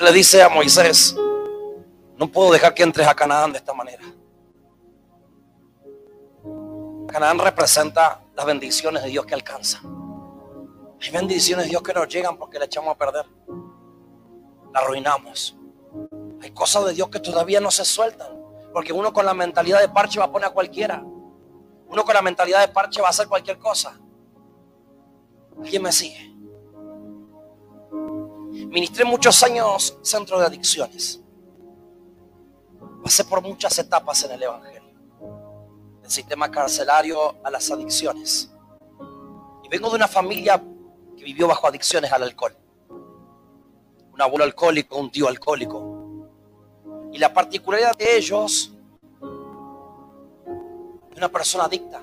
[0.00, 1.14] Le dice a Moisés,
[2.16, 4.02] no puedo dejar que entres a Canaán de esta manera.
[7.06, 9.80] Canaán representa las bendiciones de Dios que alcanza.
[11.02, 13.26] Hay bendiciones de Dios que nos llegan porque le echamos a perder.
[14.72, 15.56] La arruinamos.
[16.40, 18.28] Hay cosas de Dios que todavía no se sueltan.
[18.72, 21.02] Porque uno con la mentalidad de parche va a poner a cualquiera.
[21.02, 23.98] Uno con la mentalidad de parche va a hacer cualquier cosa.
[25.64, 26.34] ¿Quién me sigue?
[28.68, 31.20] Ministré muchos años centro de adicciones.
[33.02, 34.80] Pasé por muchas etapas en el Evangelio
[36.10, 38.50] sistema carcelario a las adicciones.
[39.64, 40.62] Y vengo de una familia
[41.16, 42.56] que vivió bajo adicciones al alcohol.
[44.12, 45.89] Un abuelo alcohólico, un tío alcohólico.
[47.12, 48.72] Y la particularidad de ellos,
[51.16, 52.02] una persona adicta,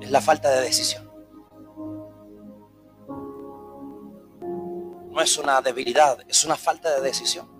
[0.00, 1.10] es la falta de decisión.
[5.10, 7.58] No es una debilidad, es una falta de decisión.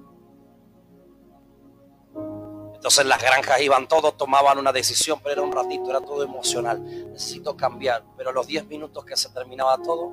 [2.75, 6.81] Entonces las granjas iban todos, tomaban una decisión, pero era un ratito, era todo emocional.
[7.11, 10.13] Necesito cambiar, pero a los 10 minutos que se terminaba todo,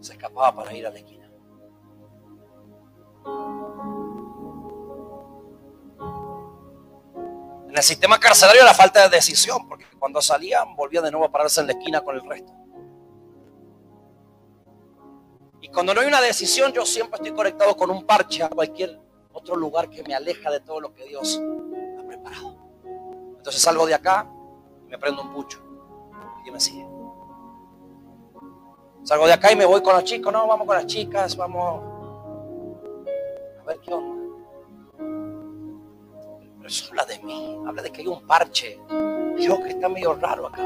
[0.00, 1.29] se escapaba para ir a la esquina.
[7.70, 11.30] En el sistema carcelario la falta de decisión, porque cuando salían volvían de nuevo a
[11.30, 12.52] pararse en la esquina con el resto.
[15.60, 18.98] Y cuando no hay una decisión, yo siempre estoy conectado con un parche a cualquier
[19.32, 21.40] otro lugar que me aleja de todo lo que Dios
[21.96, 22.56] ha preparado.
[23.36, 24.26] Entonces salgo de acá
[24.88, 25.62] y me prendo un pucho.
[26.44, 26.84] Y me sigue.
[29.04, 30.32] Salgo de acá y me voy con los chicos.
[30.32, 31.84] No, vamos con las chicas, vamos
[33.60, 34.19] a ver qué onda.
[36.60, 38.78] Pero eso habla de mí, habla de que hay un parche,
[39.38, 40.62] yo que está medio raro acá.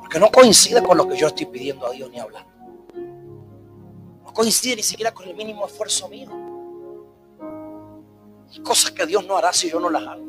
[0.00, 2.50] Porque no coincide con lo que yo estoy pidiendo a Dios ni hablando.
[4.24, 6.30] No coincide ni siquiera con el mínimo esfuerzo mío.
[8.50, 10.24] Hay cosas que Dios no hará si yo no las hago.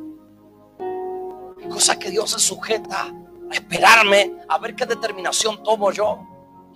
[1.61, 3.05] Hay cosas que Dios se sujeta
[3.49, 6.27] a esperarme, a ver qué determinación tomo yo.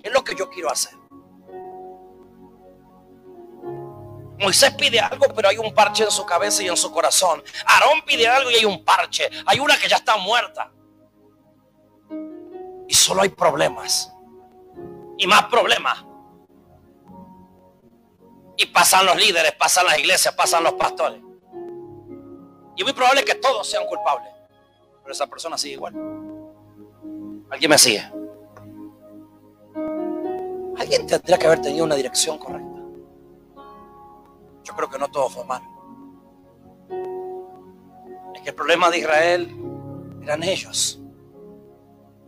[0.02, 1.03] ¿Qué es lo que yo quiero hacer?
[4.44, 7.42] Moisés pide algo, pero hay un parche en su cabeza y en su corazón.
[7.66, 9.30] Aarón pide algo y hay un parche.
[9.46, 10.70] Hay una que ya está muerta.
[12.90, 14.14] Y solo hay problemas.
[15.18, 16.04] Y más problemas.
[18.58, 21.22] Y pasan los líderes, pasan las iglesias, pasan los pastores.
[22.76, 24.30] Y es muy probable que todos sean culpables.
[25.02, 25.94] Pero esa persona sigue igual.
[27.50, 28.04] ¿Alguien me sigue?
[30.78, 32.73] Alguien tendría que haber tenido una dirección correcta.
[34.64, 35.66] Yo creo que no todo fue malo.
[38.34, 39.56] Es que el problema de Israel
[40.22, 41.00] eran ellos.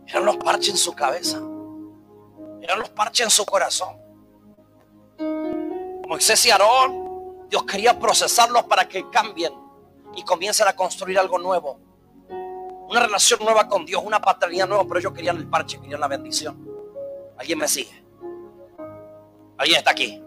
[0.06, 1.38] Eran los parches en su cabeza.
[2.60, 3.96] Eran los parches en su corazón.
[6.06, 9.52] Moisés y Aarón, Dios quería procesarlos para que cambien
[10.14, 11.80] y comiencen a construir algo nuevo.
[12.88, 16.08] Una relación nueva con Dios, una paternidad nueva, pero ellos querían el parche, querían la
[16.08, 16.64] bendición.
[17.36, 18.04] ¿Alguien me sigue?
[19.58, 20.22] ¿Alguien está aquí?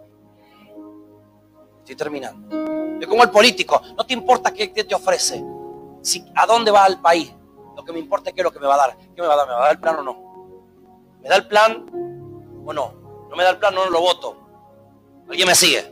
[1.89, 2.99] Estoy terminando.
[3.01, 3.81] Es como el político.
[3.97, 5.43] No te importa qué, te ofrece.
[6.03, 7.33] Si, ¿A dónde va el país?
[7.75, 8.97] Lo que me importa es qué es lo que me va a dar.
[9.15, 9.47] ¿Qué me va a dar?
[9.47, 11.17] ¿Me va a dar el plan o no?
[11.19, 11.85] ¿Me da el plan
[12.63, 12.93] o no?
[13.27, 13.73] ¿No me da el plan?
[13.73, 14.37] No, lo voto.
[15.27, 15.91] ¿Alguien me sigue?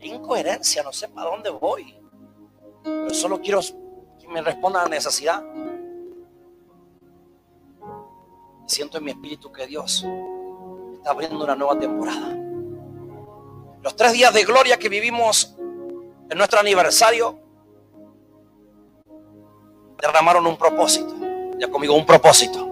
[0.00, 1.94] Incoherencia, no sé para dónde voy.
[2.82, 3.60] Pero solo quiero
[4.18, 5.44] que me responda a la necesidad.
[8.64, 10.06] Siento en mi espíritu que Dios
[10.94, 12.49] está abriendo una nueva temporada.
[13.82, 15.54] Los tres días de gloria que vivimos
[16.28, 17.38] en nuestro aniversario
[20.00, 21.14] derramaron un propósito.
[21.58, 22.66] Ya conmigo, un propósito.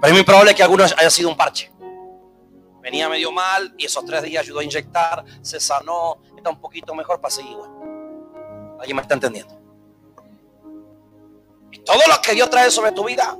[0.00, 1.70] Pero es muy probable que algunos haya sido un parche.
[2.80, 6.94] Venía medio mal y esos tres días ayudó a inyectar, se sanó, está un poquito
[6.94, 7.70] mejor para seguir igual.
[8.78, 9.58] ¿Alguien me está entendiendo?
[11.70, 13.36] Y todo lo que Dios trae sobre tu vida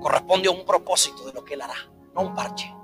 [0.00, 2.74] corresponde a un propósito de lo que Él hará no un parche.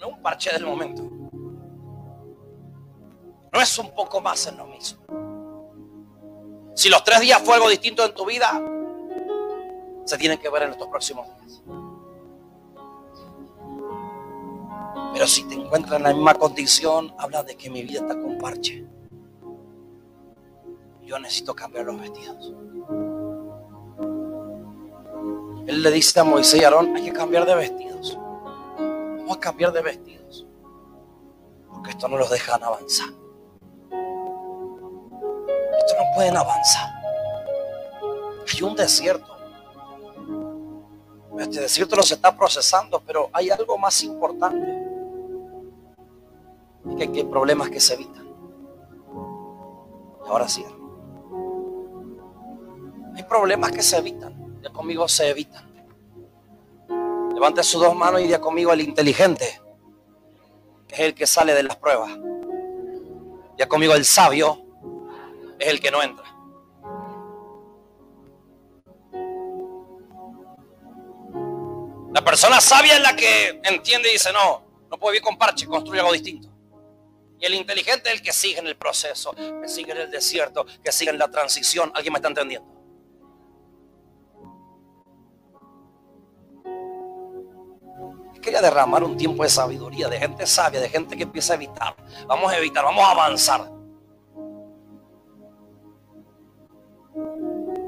[0.00, 1.02] No un parche del momento.
[3.52, 5.04] No es un poco más en lo mismo.
[6.74, 8.60] Si los tres días fue algo distinto en tu vida,
[10.04, 11.62] se tienen que ver en estos próximos días.
[15.12, 18.38] Pero si te encuentras en la misma condición, habla de que mi vida está con
[18.38, 18.86] parche.
[21.02, 22.52] Yo necesito cambiar los vestidos.
[25.66, 28.18] Él le dice a Moisés y Aarón, hay que cambiar de vestidos.
[28.78, 30.46] Vamos a cambiar de vestidos.
[31.70, 33.08] Porque esto no los dejan avanzar.
[35.78, 36.90] Esto no pueden avanzar.
[38.52, 39.34] Hay un desierto.
[41.38, 44.86] Este desierto no se está procesando, pero hay algo más importante.
[46.90, 48.28] Es que hay problemas que se evitan.
[50.26, 50.64] Ahora sí.
[53.16, 54.33] Hay problemas que se evitan
[54.64, 55.70] ya conmigo se evitan.
[57.34, 59.60] Levante sus dos manos y ya conmigo el inteligente,
[60.88, 62.10] es el que sale de las pruebas.
[63.58, 64.64] Ya conmigo el sabio
[65.58, 66.24] es el que no entra.
[72.14, 75.66] La persona sabia es la que entiende y dice, no, no puedo vivir con parche,
[75.66, 76.48] construye algo distinto.
[77.38, 80.64] Y el inteligente es el que sigue en el proceso, que sigue en el desierto,
[80.82, 81.92] que sigue en la transición.
[81.94, 82.73] ¿Alguien me está entendiendo?
[88.44, 91.96] Quería derramar un tiempo de sabiduría, de gente sabia, de gente que empieza a evitar.
[92.26, 93.70] Vamos a evitar, vamos a avanzar.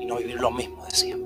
[0.00, 1.25] Y no vivir lo mismo de siempre.